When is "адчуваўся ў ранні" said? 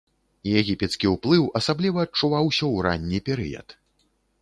2.07-3.19